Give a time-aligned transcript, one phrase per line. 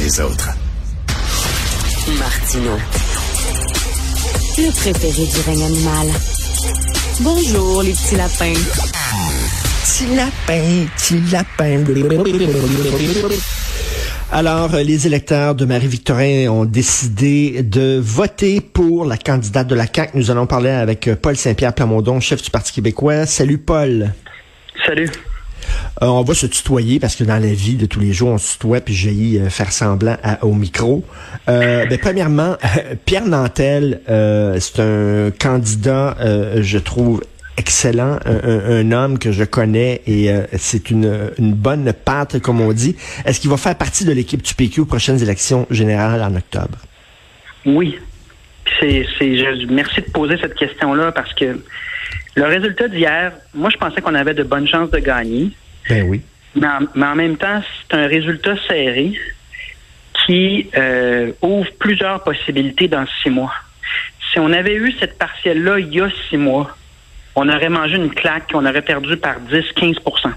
[0.00, 0.48] les autres.
[2.18, 2.70] Martino.
[4.56, 6.06] Le préféré du règne animal.
[7.20, 8.60] Bonjour, les petits lapins.
[9.84, 11.84] Petit lapin, petit lapin.
[14.32, 19.86] Alors, euh, les électeurs de Marie-Victorin ont décidé de voter pour la candidate de la
[19.86, 20.16] CAQ.
[20.16, 23.26] Nous allons parler avec euh, Paul Saint-Pierre Plamondon, chef du Parti québécois.
[23.26, 24.12] Salut, Paul.
[24.86, 25.10] Salut.
[26.02, 28.38] Euh, on va se tutoyer parce que dans la vie de tous les jours, on
[28.38, 31.04] se tutoie puis j'ai euh, faire semblant au micro.
[31.48, 32.56] Euh, ben, premièrement,
[33.04, 36.16] Pierre Nantel, c'est un candidat,
[36.56, 37.22] je trouve
[37.56, 42.96] excellent, un, homme que je connais et c'est une, bonne patte, comme on dit.
[43.24, 46.78] Est-ce qu'il va faire partie de l'équipe du PQ aux prochaines élections générales en octobre?
[47.66, 47.98] Oui.
[48.78, 51.58] C'est, c'est, merci de poser cette question-là parce que
[52.36, 55.50] le résultat d'hier, moi, je pensais qu'on avait de bonnes chances de gagner.
[56.54, 56.86] Ben.
[56.94, 59.12] Mais en, même temps, c'est un résultat serré
[60.26, 63.54] qui euh, ouvre plusieurs possibilités dans six mois.
[64.32, 66.76] Si on avait eu cette partielle-là il y a six mois,
[67.36, 70.32] on aurait mangé une claque, on aurait perdu par 10-15%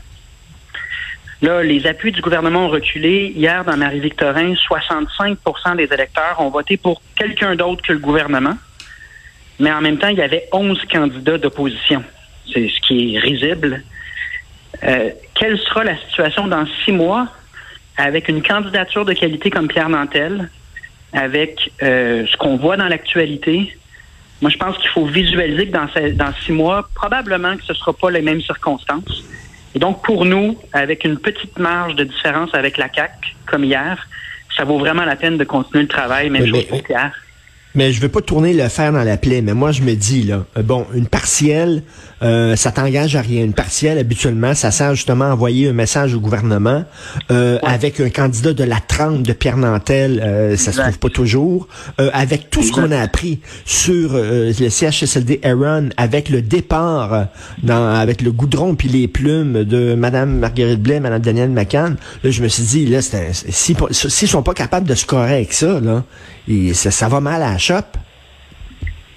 [1.42, 3.34] Là, les appuis du gouvernement ont reculé.
[3.36, 8.56] Hier, dans Marie-Victorin, 65% des électeurs ont voté pour quelqu'un d'autre que le gouvernement
[9.60, 12.04] mais en même temps, il y avait 11 candidats d'opposition.
[12.52, 13.84] C'est ce qui est risible.
[14.84, 17.28] Euh, quelle sera la situation dans six mois
[17.98, 20.50] avec une candidature de qualité comme Pierre Nantel,
[21.14, 23.76] avec euh, ce qu'on voit dans l'actualité?
[24.42, 27.78] Moi, je pense qu'il faut visualiser que dans, dans six mois, probablement que ce ne
[27.78, 29.24] sera pas les mêmes circonstances.
[29.76, 33.12] Et donc, pour nous, avec une petite marge de différence avec la CAC,
[33.46, 34.08] comme hier,
[34.56, 37.14] ça vaut vraiment la peine de continuer le travail, même chose pour Pierre.
[37.76, 40.24] Mais je veux pas tourner le fer dans la plaie, mais moi je me dis
[40.24, 41.82] là, bon, une partielle,
[42.24, 43.44] euh, ça t'engage à rien.
[43.44, 46.86] Une partielle, habituellement, ça sert justement à envoyer un message au gouvernement.
[47.32, 51.10] Euh, Avec un candidat de la trempe de Pierre Nantel, euh, ça se trouve pas
[51.10, 51.68] toujours.
[52.00, 57.28] Euh, avec tout ce qu'on a appris sur le CHSLD Aaron, avec le départ
[57.62, 62.32] dans, avec le goudron puis les plumes de Madame Marguerite Blais, Madame Danielle McCann, là
[62.32, 66.04] je me suis dit là, s'ils si, sont pas capables de scorer avec ça, là,
[66.48, 67.98] et ça, ça va mal à la chope.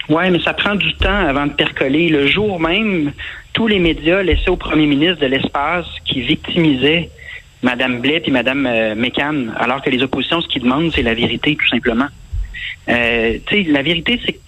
[0.09, 2.09] Oui, mais ça prend du temps avant de percoler.
[2.09, 3.13] Le jour même,
[3.53, 7.11] tous les médias laissaient au premier ministre de l'espace qui victimisait
[7.63, 11.15] Mme Blais et Mme euh, McCann, alors que les oppositions, ce qu'ils demandent, c'est la
[11.15, 12.07] vérité, tout simplement.
[12.89, 14.39] Euh, tu sais, la vérité, c'est que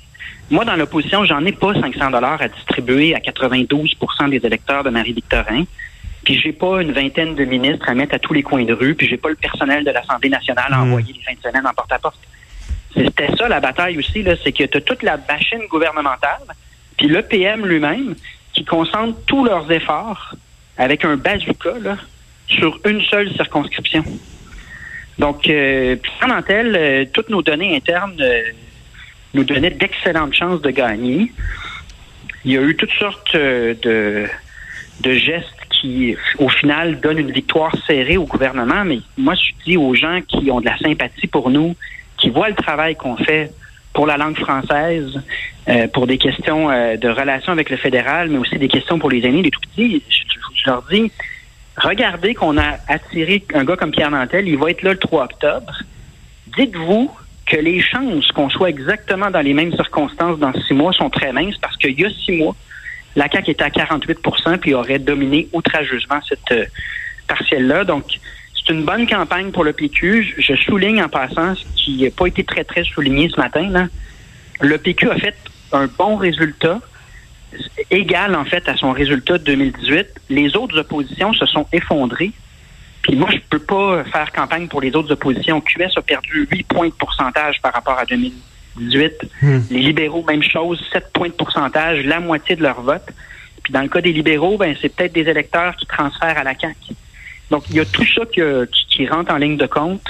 [0.51, 4.91] moi, dans l'opposition, j'en ai pas 500 dollars à distribuer à 92% des électeurs de
[4.91, 5.65] Marie-Victorin.
[6.25, 8.95] Puis j'ai pas une vingtaine de ministres à mettre à tous les coins de rue.
[8.95, 10.83] Puis j'ai pas le personnel de l'Assemblée nationale à mmh.
[10.83, 12.19] envoyer les fins de semaine en porte-à-porte.
[12.95, 16.43] C'était ça la bataille aussi, c'est que tu as toute la machine gouvernementale,
[16.97, 18.15] puis l'EPM lui-même,
[18.53, 20.35] qui concentre tous leurs efforts
[20.77, 21.97] avec un bazooka
[22.47, 24.05] sur une seule circonscription.
[25.19, 25.97] Donc, euh,
[26.49, 28.43] elle, euh, toutes nos données internes euh,
[29.35, 31.33] nous donnaient d'excellentes chances de gagner.
[32.45, 34.27] Il y a eu toutes sortes euh, de,
[35.01, 39.77] de gestes qui, au final, donnent une victoire serrée au gouvernement, mais moi, je dis
[39.77, 41.75] aux gens qui ont de la sympathie pour nous,
[42.29, 43.51] qui voient le travail qu'on fait
[43.95, 45.19] pour la langue française,
[45.69, 49.11] euh, pour des questions euh, de relations avec le fédéral, mais aussi des questions pour
[49.11, 50.03] les aînés, les tout petits.
[50.55, 51.11] Je, leur dis,
[51.77, 55.25] regardez qu'on a attiré un gars comme Pierre Nantel, il va être là le 3
[55.25, 55.73] octobre.
[56.59, 57.11] Dites-vous
[57.47, 61.33] que les chances qu'on soit exactement dans les mêmes circonstances dans six mois sont très
[61.33, 62.55] minces parce qu'il y a six mois,
[63.17, 66.67] la CAQ était à 48% puis aurait dominé outrageusement cette euh,
[67.27, 67.85] partielle-là.
[67.85, 68.05] Donc,
[68.69, 70.35] c'est une bonne campagne pour le PQ.
[70.39, 73.89] Je souligne en passant ce qui n'a pas été très, très souligné ce matin.
[74.61, 75.37] Le PQ a fait
[75.73, 76.81] un bon résultat,
[77.91, 80.07] égal en fait à son résultat de 2018.
[80.29, 82.33] Les autres oppositions se sont effondrées.
[83.03, 85.61] Puis moi, je peux pas faire campagne pour les autres oppositions.
[85.63, 89.13] QS a perdu 8 points de pourcentage par rapport à 2018.
[89.41, 89.61] Hmm.
[89.71, 93.07] Les libéraux, même chose, 7 points de pourcentage, la moitié de leur vote.
[93.63, 96.59] Puis dans le cas des libéraux, ben c'est peut-être des électeurs qui transfèrent à la
[96.59, 96.95] CAQ.
[97.51, 100.03] Donc, il y a tout ça qui, rentre en ligne de compte.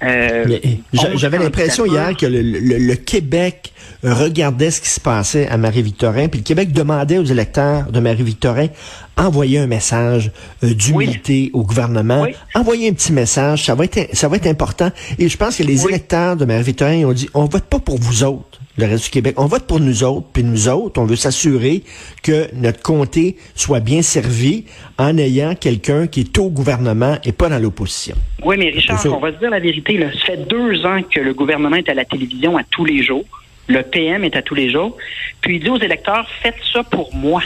[0.00, 0.58] Euh,
[0.92, 3.72] j'avais l'impression hier que le, Québec
[4.04, 8.68] regardait ce qui se passait à Marie-Victorin, puis le Québec demandait aux électeurs de Marie-Victorin
[9.16, 10.30] envoyer un message
[10.62, 14.92] euh, d'humilité au gouvernement, envoyer un petit message, ça va être ça va être important.
[15.18, 18.22] Et je pense que les électeurs de Marie-Victorin ont dit on vote pas pour vous
[18.22, 19.34] autres le reste du Québec.
[19.38, 21.82] On vote pour nous autres, puis nous autres, on veut s'assurer
[22.22, 24.64] que notre comté soit bien servi
[24.98, 28.16] en ayant quelqu'un qui est au gouvernement et pas dans l'opposition.
[28.44, 29.98] Oui, mais Richard, on va se dire la vérité.
[29.98, 30.12] Là.
[30.12, 33.24] Ça fait deux ans que le gouvernement est à la télévision à tous les jours.
[33.66, 34.96] Le PM est à tous les jours.
[35.40, 37.42] Puis il dit aux électeurs, faites ça pour moi.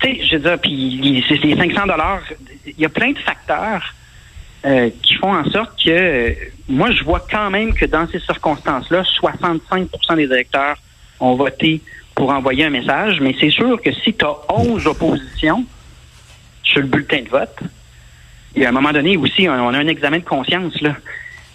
[0.00, 2.22] Tu sais, je veux dire, puis c'est les 500 dollars.
[2.66, 3.92] Il y a plein de facteurs
[4.64, 6.34] euh, qui font en sorte que euh,
[6.68, 10.76] moi, je vois quand même que dans ces circonstances-là, 65% des électeurs
[11.20, 11.80] ont voté
[12.14, 15.64] pour envoyer un message, mais c'est sûr que si tu as 11 oppositions
[16.62, 17.58] sur le bulletin de vote,
[18.54, 20.80] et à un moment donné aussi, on a un examen de conscience.
[20.80, 20.94] là.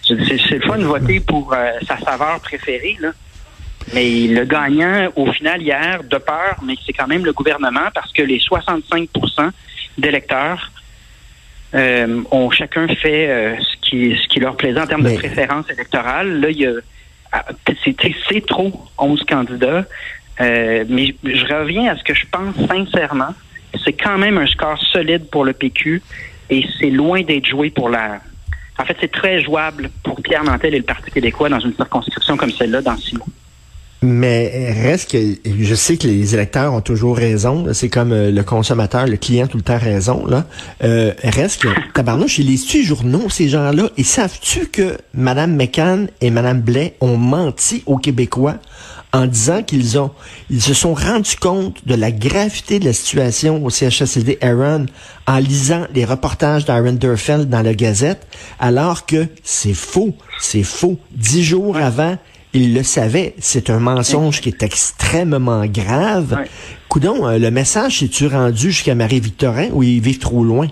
[0.02, 3.12] C'est le fun de voter pour euh, sa saveur préférée, là.
[3.94, 8.12] Mais le gagnant, au final, hier, de peur, mais c'est quand même le gouvernement parce
[8.12, 9.08] que les 65%
[9.96, 10.70] d'électeurs
[11.74, 15.70] euh, ont chacun fait euh, ce, qui, ce qui leur plaisait en termes de préférence
[15.70, 16.40] électorale.
[16.40, 16.72] Là, il y a
[17.32, 17.44] ah,
[17.84, 19.84] c'est trop 11 candidats.
[20.40, 23.34] Euh, mais je reviens à ce que je pense sincèrement.
[23.84, 26.00] C'est quand même un score solide pour le PQ
[26.48, 28.20] et c'est loin d'être joué pour la.
[28.78, 32.36] En fait, c'est très jouable pour Pierre Nantel et le Parti québécois dans une circonscription
[32.36, 33.26] comme celle-là dans six mois.
[34.00, 37.66] Mais reste que je sais que les électeurs ont toujours raison.
[37.72, 40.24] C'est comme euh, le consommateur, le client tout le temps raison.
[40.26, 40.46] Là.
[40.84, 43.90] Euh, reste que tabarnouche, ils les journaux, ces gens-là.
[43.96, 48.58] Et savent-tu que Mme McCann et Mme Blais ont menti aux Québécois
[49.12, 50.10] en disant qu'ils ont
[50.50, 54.86] ils se sont rendus compte de la gravité de la situation au CHSLD Aaron
[55.26, 58.26] en lisant les reportages d'Aaron Durfeld dans la Gazette,
[58.58, 60.98] alors que c'est faux, c'est faux.
[61.12, 62.16] Dix jours avant,
[62.52, 63.34] il le savait.
[63.38, 66.36] C'est un mensonge qui est extrêmement grave.
[66.38, 66.48] Ouais.
[66.88, 70.68] Coudon, euh, le message s'est-tu rendu jusqu'à Marie-Victorin ou il vit trop loin?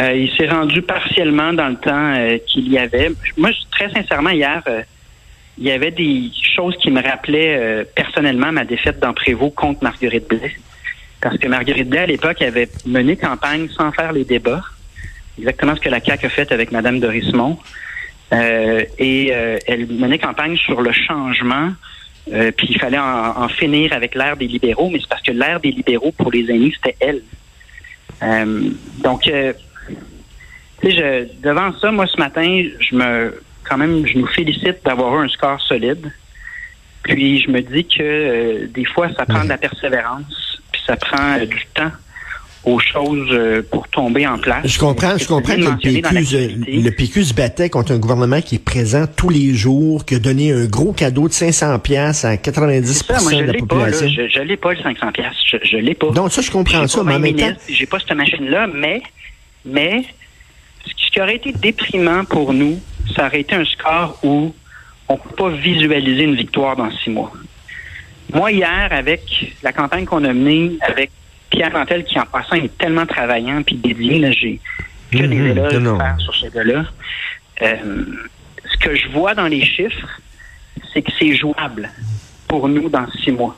[0.00, 3.12] Euh, il s'est rendu partiellement dans le temps euh, qu'il y avait.
[3.36, 4.62] Moi, très sincèrement, hier,
[5.58, 10.28] il y avait des choses qui me rappelaient personnellement ma défaite dans Prévost contre Marguerite
[10.28, 10.56] Blais.
[11.20, 14.62] Parce que Marguerite Blais, à l'époque, avait mené campagne sans faire les débats.
[15.38, 17.58] Exactement ce que la CAQ a fait avec Mme Dorismont.
[18.32, 21.72] Euh, et euh, elle menait campagne sur le changement.
[22.32, 25.60] Euh, puis il fallait en, finir avec l'ère des libéraux, mais c'est parce que l'ère
[25.60, 27.22] des libéraux pour les aînés, c'était elle.
[29.02, 29.28] donc,
[30.84, 35.24] je, devant ça, moi ce matin, je me, quand même, je nous félicite d'avoir eu
[35.24, 36.12] un score solide.
[37.02, 41.38] Puis je me dis que des fois, ça prend de la persévérance, puis ça prend
[41.38, 41.90] du temps
[42.64, 44.66] aux choses euh, pour tomber en place.
[44.66, 48.56] Je comprends, je comprends que le PQ, le PQ se battait contre un gouvernement qui
[48.56, 52.36] est présent tous les jours, qui a donné un gros cadeau de 500 pièces à
[52.36, 54.06] 90 ça, moi, de la population.
[54.06, 56.10] Pas, je, je l'ai pas le 500 pièces, je, je l'ai pas.
[56.10, 59.02] Donc ça, je comprends ça, mais en même temps, j'ai pas cette machine-là, mais
[59.64, 60.04] mais
[60.86, 62.80] ce qui aurait été déprimant pour nous,
[63.14, 64.54] ça aurait été un score où
[65.08, 67.32] on peut pas visualiser une victoire dans six mois.
[68.32, 71.10] Moi, hier, avec la campagne qu'on a menée, avec
[71.52, 74.58] Pierre Mantel, qui en passant est tellement travaillant puis dédié, là, j'ai
[75.12, 76.84] que des mhm, éloges à faire sur ce gars-là.
[77.60, 77.76] Euh,
[78.64, 80.20] ce que je vois dans les chiffres,
[80.92, 81.90] c'est que c'est jouable
[82.48, 83.54] pour nous dans six mois.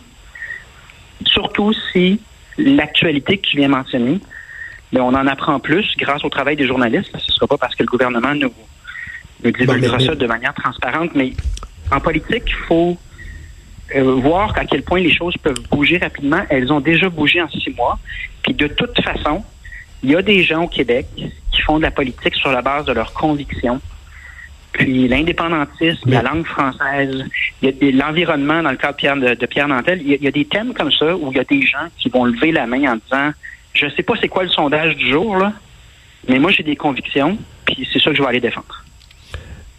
[1.25, 2.21] Surtout si
[2.59, 4.19] l'actualité que tu viens mentionner,
[4.93, 7.11] mais ben, on en apprend plus grâce au travail des journalistes.
[7.17, 8.53] Ce ne sera pas parce que le gouvernement nous,
[9.45, 11.33] nous divulguera ça de manière transparente, mais
[11.93, 12.99] en politique, il faut
[13.95, 16.43] euh, voir à quel point les choses peuvent bouger rapidement.
[16.49, 17.99] Elles ont déjà bougé en six mois.
[18.43, 19.45] Puis de toute façon,
[20.03, 22.87] il y a des gens au Québec qui font de la politique sur la base
[22.87, 23.81] de leurs convictions.
[24.73, 27.25] Puis l'indépendantisme, la langue française,
[27.63, 30.03] l'environnement dans le cas de Pierre, de, Pierre Nantel.
[30.03, 32.25] Il y, a, des thèmes comme ça où il y a des gens qui vont
[32.25, 33.31] lever la main en disant
[33.73, 35.53] Je sais pas c'est quoi le sondage du jour, là,
[36.29, 38.84] mais moi j'ai des convictions, puis c'est ça que je vais aller défendre.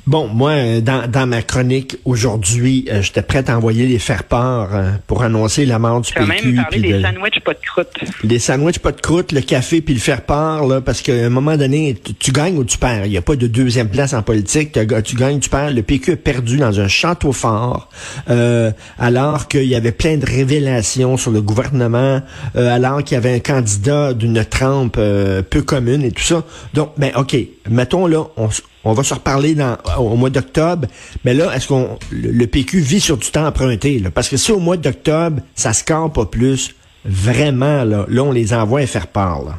[0.07, 4.91] Bon, moi, dans, dans ma chronique aujourd'hui, euh, j'étais prêt à envoyer les faire-part euh,
[5.08, 6.27] pour annoncer la mort du tu PQ.
[6.27, 7.88] même parlé des sandwichs pas de croûte.
[8.24, 11.58] Des sandwichs pas de croûte, le café puis le faire-part, là, parce qu'à un moment
[11.58, 13.08] donné, tu, gagnes ou tu perds.
[13.08, 14.74] Il n'y a pas de deuxième place en politique.
[14.74, 15.72] Tu, gagnes, tu perds.
[15.72, 17.89] Le PQ est perdu dans un château fort,
[18.30, 22.22] euh, alors qu'il y avait plein de révélations sur le gouvernement,
[22.53, 26.44] alors qu'il y avait un candidat d'une trempe peu commune et tout ça.
[26.75, 27.36] Donc, ben, OK,
[27.70, 28.50] mettons là, on
[28.86, 30.88] on va se reparler dans, au mois d'octobre.
[31.25, 34.00] Mais là, est-ce qu'on le, PQ vit sur du temps emprunté?
[34.00, 34.12] Là?
[34.12, 38.32] Parce que si au mois d'octobre, ça se campe pas plus, vraiment, là, là on
[38.32, 39.44] les envoie à faire part.
[39.44, 39.56] Là.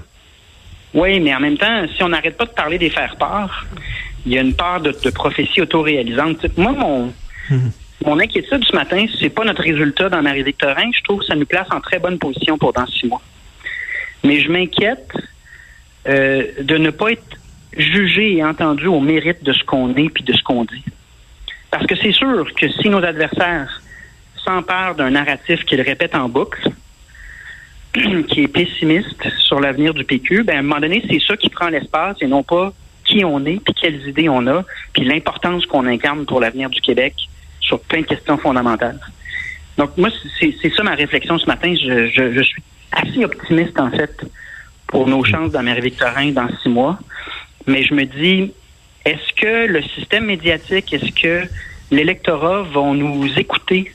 [0.95, 3.67] Oui, mais en même temps, si on n'arrête pas de parler des faire part,
[4.25, 6.47] il y a une part de, prophétie autoréalisante.
[6.57, 7.13] Moi, mon,
[7.51, 7.73] mhm.
[8.05, 10.91] mon inquiétude ce matin, c'est pas notre résultat dans Marie-Victorin.
[10.97, 13.23] Je trouve que ça nous place en très bonne position pour dans six mois.
[14.23, 15.13] Mais je m'inquiète
[16.09, 17.37] euh, de ne pas être
[17.77, 20.85] jugé et entendu au mérite de ce qu'on est puis de ce qu'on dit.
[21.71, 23.83] Parce que c'est sûr que si nos adversaires
[24.45, 26.71] s'emparent d'un narratif qu'ils répètent en boucle,
[28.29, 31.49] qui est pessimiste sur l'avenir du PQ, ben à un moment donné, c'est ça qui
[31.49, 32.73] prend l'espace et non pas
[33.05, 36.81] qui on est, puis quelles idées on a, puis l'importance qu'on incarne pour l'avenir du
[36.81, 37.15] Québec
[37.61, 39.01] sur plein de questions fondamentales.
[39.77, 40.09] Donc moi,
[40.41, 41.75] c'est ça ma réflexion ce matin.
[41.75, 44.25] Je, suis assez optimiste en fait
[44.87, 46.99] pour nos chances d'Amérique Victorin dans six mois.
[47.67, 48.53] Mais je me dis,
[49.05, 51.49] est-ce que le système médiatique, est-ce que
[51.91, 53.93] l'électorat vont nous écouter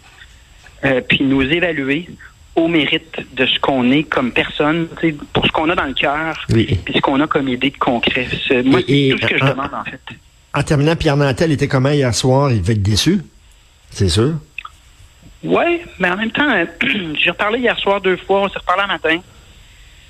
[0.83, 2.07] euh, puis nous évaluer
[2.55, 4.87] au mérite de ce qu'on est comme personne,
[5.31, 8.27] pour ce qu'on a dans le cœur, puis ce qu'on a comme idée de concret?
[8.65, 10.01] Moi, c'est tout ce que je demande, en fait.
[10.53, 12.51] En terminant, Pierre Nantel était comment hier soir?
[12.51, 13.21] Il devait être déçu,
[13.89, 14.33] c'est sûr.
[15.43, 16.49] Oui, mais en même temps,
[17.15, 19.17] j'ai reparlé hier soir deux fois, on s'est reparlé un matin,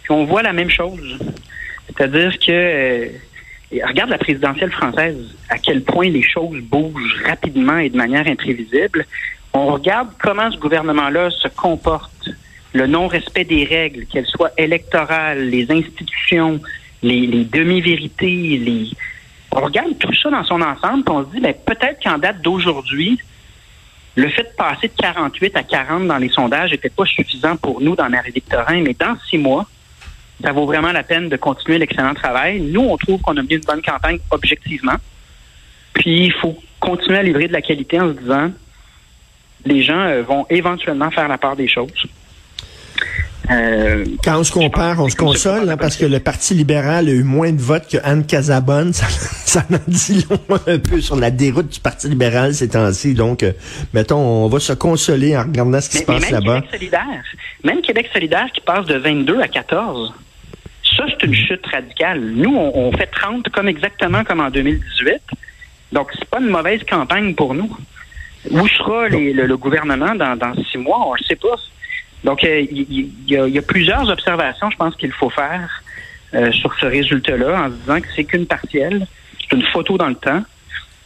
[0.04, 1.18] puis on voit la même chose.
[1.88, 3.08] C'est-à-dire que, euh,
[3.80, 5.18] regarde la présidentielle française,
[5.50, 9.06] à quel point les choses bougent rapidement et de manière imprévisible.
[9.54, 12.30] On regarde comment ce gouvernement-là se comporte,
[12.74, 16.60] le non-respect des règles, qu'elles soient électorales, les institutions,
[17.02, 18.90] les, demi-vérités, les...
[19.54, 22.42] On regarde tout ça dans son ensemble, puis on se dit, ben, peut-être qu'en date
[22.42, 23.20] d'aujourd'hui,
[24.16, 27.82] le fait de passer de 48 à 40 dans les sondages n'était pas suffisant pour
[27.82, 29.66] nous dans Marie-Victorin, mais dans six mois,
[30.44, 32.62] ça vaut vraiment la peine de continuer l'excellent travail.
[32.62, 34.96] Nous, on trouve qu'on a mis une bonne campagne objectivement.
[35.94, 38.52] Puis, il faut continuer à livrer de la qualité en se disant,
[39.66, 41.92] les gens euh, vont éventuellement faire la part des choses.
[43.50, 47.12] Euh, Quand on se compare, on se console, hein, parce que le Parti libéral a
[47.12, 48.94] eu moins de votes que Anne Casabonne.
[49.02, 53.14] Ça, ça en dit long un peu sur la déroute du Parti libéral ces temps-ci.
[53.14, 53.52] Donc, euh,
[53.94, 56.62] mettons, on va se consoler en regardant ce qui se passe là-bas.
[57.64, 60.14] même Québec solidaire qui passe de 22 à 14,
[60.96, 62.22] ça, c'est une chute radicale.
[62.22, 65.22] Nous, on, fait 30 comme exactement comme en 2018.
[65.92, 67.76] Donc, c'est pas une mauvaise campagne pour nous.
[68.50, 71.08] Où sera le, gouvernement dans, dans six mois?
[71.08, 71.56] On ne sait pas.
[72.24, 75.84] Donc, euh, il y, a plusieurs observations, je pense, qu'il faut faire
[76.34, 79.08] euh, sur ce résultat-là en disant que c'est qu'une partielle,
[79.40, 80.44] c'est une photo dans le temps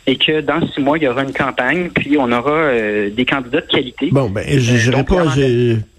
[0.07, 3.25] et que dans six mois, il y aura une campagne, puis on aura euh, des
[3.25, 4.09] candidats de qualité.
[4.11, 5.25] Bon, ben, je n'irai pas...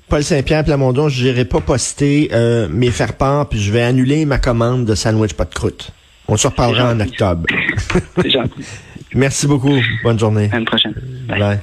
[0.08, 2.30] Paul Saint-Pierre Plamondon, je n'irai pas poster
[2.70, 5.90] mes faire-part, puis je vais annuler ma commande de sandwich pas de croûte.
[6.28, 7.44] On se reparlera en octobre.
[9.14, 9.78] Merci beaucoup.
[10.02, 10.48] Bonne journée.
[10.52, 10.94] À une prochaine.
[11.28, 11.60] Bye.